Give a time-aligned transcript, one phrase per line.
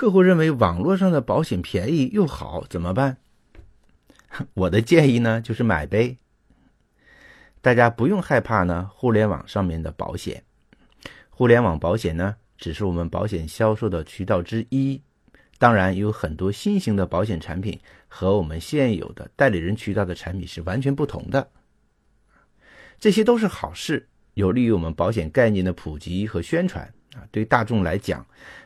[0.00, 3.18] 客户认为网络上的保险便宜又好，怎么办？
[4.54, 6.16] 我的建议呢，就是买呗。
[7.60, 10.42] 大家不用害怕呢，互联网上面的保险，
[11.28, 15.02] 互联网保险呢，只是我们保险销售的渠道之一。
[15.58, 21.50] 当然，有很多新型的保险产品和我们现有的代理人渠道的产品是完全不同的。
[22.98, 27.26] 这些都是好事，有利于我们保险概念的普及和宣传啊。
[27.30, 28.24] 对大众来讲，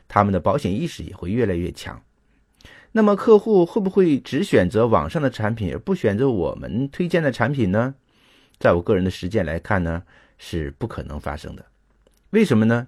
[0.08, 2.02] 他们的保险意识也会越来越强。
[2.92, 7.94] 那么，客户会不会只选择网上的产品而不选择我们推荐的产品呢？
[8.58, 10.02] 在我个人的实践来看呢，
[10.38, 11.66] 是不可能发生的。
[12.30, 12.86] 为什么呢？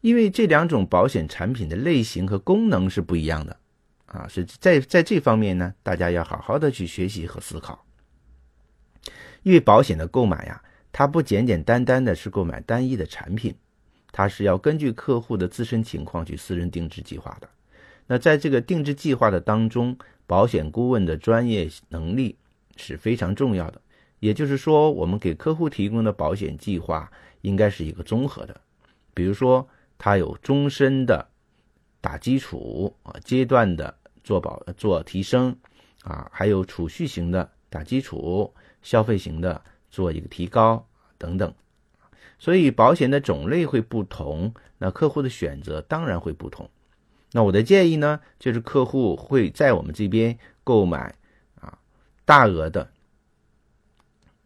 [0.00, 3.56] 因为这两种保险产品的类型和功能是不一样的，
[4.06, 7.86] 啊，是在在这方面呢，大家要好好的去学习和思考。
[9.44, 10.60] 因为保险的购买呀，
[10.90, 13.54] 它不简简单单的是购买单一的产品，
[14.14, 17.48] 它是要根据客户的自身情况去私人定制计划的。
[18.06, 22.36] 那在这个定制计划的当中，保险顾问的专业能力
[22.76, 23.80] 是非常重要的。
[24.20, 28.60] 也就是说，我们给客户提供的保险计划应该是一个综合的，
[29.12, 29.68] 比如说。
[29.96, 31.24] 它有终身的
[32.00, 35.56] 打基础啊，阶段的做保做提升
[36.02, 40.84] 啊，还有储蓄型的打基础，消费型的做一个提高
[41.16, 41.54] 等等。
[42.44, 46.68] 所以保险的种类会不同，那客户的选择当然会不同。
[47.32, 51.14] 那我的建议呢，就是客户会在我们这边购买
[51.58, 51.78] 啊
[52.26, 52.86] 大额的、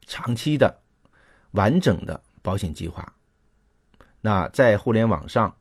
[0.07, 0.81] 长期的、
[1.51, 3.13] 完整的保险计划。
[4.21, 5.53] 那在互联网上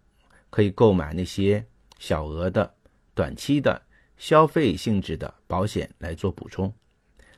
[0.51, 1.65] 可以购买那些
[1.97, 2.71] 小额的、
[3.15, 3.81] 短期的
[4.19, 6.71] 消费性质的保险来做补充，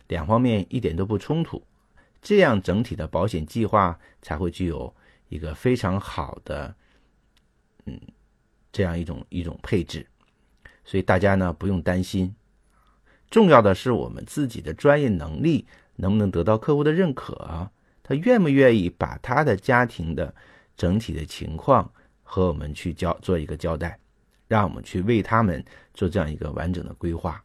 [0.09, 1.63] 两方面一点都不冲突，
[2.21, 4.93] 这样整体的保险计划才会具有
[5.29, 6.75] 一个非常好的，
[7.85, 7.99] 嗯，
[8.71, 10.05] 这样一种一种配置。
[10.83, 12.33] 所以大家呢不用担心，
[13.29, 15.65] 重要的是我们自己的专业能力
[15.95, 17.69] 能不能得到客户的认可，
[18.03, 20.33] 他愿不愿意把他的家庭的。
[20.79, 21.91] 整体的情况
[22.23, 23.99] 和我们去交做一个交代，
[24.47, 25.61] 让我们去为他们
[25.93, 27.43] 做这样一个完整的规划。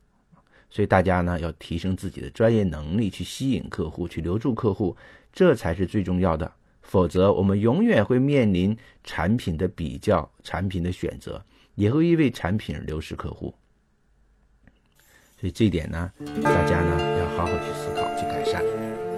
[0.74, 4.96] 所以大家呢要提升自己的专业能力，去吸引客户，去留住客户，
[5.32, 6.52] 这才是最重要的。
[6.82, 11.40] 否则，我们永远会面临产品的比较、产品的选择，
[11.76, 13.54] 也会因为产品而流失客户。
[15.40, 16.10] 所以这一点呢，
[16.42, 18.60] 大家呢要好好去思考、去改善。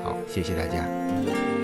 [0.04, 1.55] 好，谢谢大家。